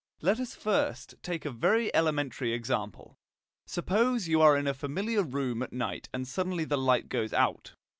Let 0.19 0.39
us 0.39 0.53
take 1.21 1.43
first 1.43 1.45
a 1.45 1.51
very 1.51 1.93
elementary 1.93 2.53
example. 2.53 3.19
Suppose 3.67 4.27
you 4.27 4.41
are 4.41 4.57
in 4.57 4.65
a 4.65 4.73
familiar 4.73 5.21
room 5.21 5.61
at 5.61 5.73
night, 5.73 6.09
and 6.11 6.27
suddenly 6.27 6.63
the 6.65 6.75
light 6.75 7.07
goes 7.07 7.33
out. 7.33 7.75